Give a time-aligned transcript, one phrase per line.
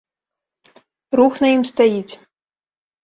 [1.19, 2.13] Рух на ім стаіць.